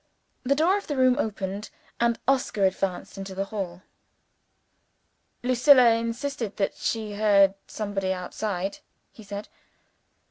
The 0.41 0.55
door 0.55 0.79
of 0.79 0.87
the 0.87 0.97
room 0.97 1.17
opened; 1.19 1.69
and 1.99 2.17
Oscar 2.27 2.65
advanced 2.65 3.19
into 3.19 3.35
the 3.35 3.45
hall. 3.45 3.83
"Lucilla 5.43 5.91
insisted 5.91 6.57
that 6.57 6.73
she 6.73 7.13
heard 7.13 7.53
somebody 7.67 8.11
outside," 8.11 8.79
he 9.11 9.21
said. 9.21 9.47